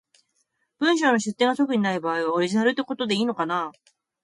[0.79, 3.71] 文章の出典が特にない場合は、オリジナルってことでいいのかな？